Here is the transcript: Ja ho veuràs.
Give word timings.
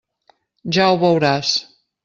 Ja 0.77 0.87
ho 0.93 0.97
veuràs. 1.05 1.55